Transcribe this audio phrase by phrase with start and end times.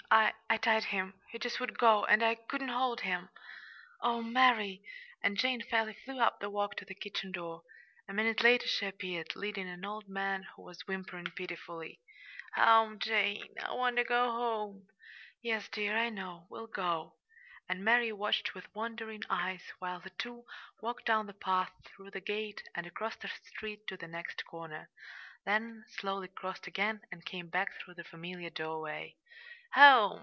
[0.13, 1.13] I I tied him.
[1.31, 3.29] He just would go, and I couldn't hold him."
[4.01, 4.83] "Oh, Mary!"
[5.23, 7.63] And Jane fairly flew up the walk to the kitchen door.
[8.09, 12.01] A minute later she appeared, leading an old man, who was whimpering pitifully.
[12.55, 13.55] "Home, Jane.
[13.63, 14.89] I want ter go home."
[15.41, 16.45] "Yes, dear, I know.
[16.49, 17.15] We'll go."
[17.69, 20.43] And Mary watched with wondering eyes while the two
[20.81, 24.89] walked down the path, through the gate and across the street to the next corner,
[25.45, 29.15] then slowly crossed again and came back through the familiar doorway.
[29.75, 30.19] "Home!"